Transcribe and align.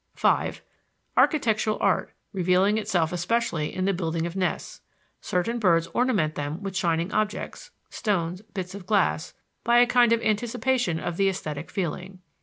(5) 0.15 0.63
Architectural 1.15 1.77
art, 1.79 2.11
revealing 2.33 2.79
itself 2.79 3.13
especially 3.13 3.71
in 3.71 3.85
the 3.85 3.93
building 3.93 4.25
of 4.25 4.35
nests: 4.35 4.81
certain 5.21 5.59
birds 5.59 5.85
ornament 5.93 6.33
them 6.33 6.63
with 6.63 6.75
shining 6.75 7.13
objects 7.13 7.69
(stones, 7.91 8.41
bits 8.41 8.73
of 8.73 8.87
glass), 8.87 9.35
by 9.63 9.77
a 9.77 9.85
kind 9.85 10.11
of 10.11 10.19
anticipation 10.23 10.99
of 10.99 11.17
the 11.17 11.29
esthetic 11.29 11.69
feeling. 11.69 12.17